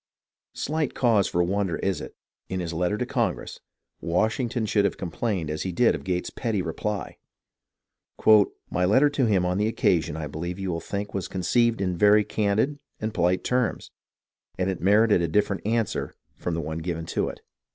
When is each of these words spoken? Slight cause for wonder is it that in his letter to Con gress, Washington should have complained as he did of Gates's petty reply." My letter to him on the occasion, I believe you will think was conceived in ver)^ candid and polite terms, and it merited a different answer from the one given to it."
Slight 0.55 0.95
cause 0.95 1.27
for 1.27 1.43
wonder 1.43 1.75
is 1.77 2.01
it 2.01 2.15
that 2.49 2.53
in 2.55 2.59
his 2.59 2.73
letter 2.73 2.97
to 2.97 3.05
Con 3.05 3.35
gress, 3.35 3.59
Washington 3.99 4.65
should 4.65 4.83
have 4.83 4.97
complained 4.97 5.51
as 5.51 5.61
he 5.61 5.71
did 5.71 5.93
of 5.93 6.03
Gates's 6.03 6.31
petty 6.31 6.59
reply." 6.63 7.19
My 8.71 8.83
letter 8.83 9.11
to 9.11 9.27
him 9.27 9.45
on 9.45 9.59
the 9.59 9.67
occasion, 9.67 10.17
I 10.17 10.25
believe 10.25 10.57
you 10.57 10.71
will 10.71 10.79
think 10.79 11.13
was 11.13 11.27
conceived 11.27 11.81
in 11.81 11.99
ver)^ 11.99 12.27
candid 12.27 12.79
and 12.99 13.13
polite 13.13 13.43
terms, 13.43 13.91
and 14.57 14.71
it 14.71 14.81
merited 14.81 15.21
a 15.21 15.27
different 15.27 15.67
answer 15.67 16.15
from 16.35 16.55
the 16.55 16.61
one 16.61 16.79
given 16.79 17.05
to 17.05 17.29
it." 17.29 17.41